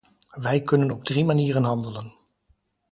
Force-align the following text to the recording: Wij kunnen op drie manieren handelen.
Wij 0.35 0.61
kunnen 0.61 0.91
op 0.91 1.03
drie 1.03 1.25
manieren 1.25 1.63
handelen. 1.63 2.13